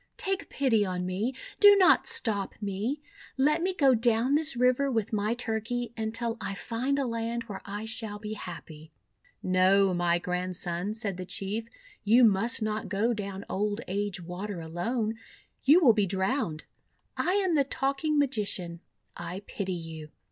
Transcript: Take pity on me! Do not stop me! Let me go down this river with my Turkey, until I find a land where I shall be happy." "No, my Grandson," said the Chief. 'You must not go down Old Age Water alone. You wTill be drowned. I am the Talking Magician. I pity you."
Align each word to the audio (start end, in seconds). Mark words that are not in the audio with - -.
Take 0.17 0.49
pity 0.49 0.83
on 0.83 1.05
me! 1.05 1.35
Do 1.59 1.75
not 1.75 2.07
stop 2.07 2.55
me! 2.59 3.01
Let 3.37 3.61
me 3.61 3.71
go 3.71 3.93
down 3.93 4.33
this 4.33 4.55
river 4.55 4.89
with 4.89 5.13
my 5.13 5.35
Turkey, 5.35 5.93
until 5.95 6.37
I 6.41 6.55
find 6.55 6.97
a 6.97 7.05
land 7.05 7.43
where 7.43 7.61
I 7.65 7.85
shall 7.85 8.17
be 8.17 8.33
happy." 8.33 8.91
"No, 9.43 9.93
my 9.93 10.17
Grandson," 10.17 10.95
said 10.95 11.17
the 11.17 11.25
Chief. 11.27 11.67
'You 12.03 12.23
must 12.23 12.63
not 12.63 12.89
go 12.89 13.13
down 13.13 13.45
Old 13.47 13.81
Age 13.87 14.19
Water 14.19 14.59
alone. 14.59 15.19
You 15.65 15.81
wTill 15.81 15.95
be 15.95 16.07
drowned. 16.07 16.63
I 17.15 17.33
am 17.33 17.53
the 17.53 17.63
Talking 17.63 18.17
Magician. 18.17 18.79
I 19.15 19.41
pity 19.45 19.71
you." 19.73 20.09